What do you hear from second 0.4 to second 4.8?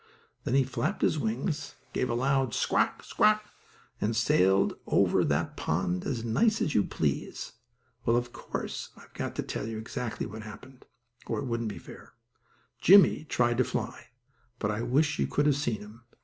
Then he flapped his wings, gave a loud "squawk squawk" and sailed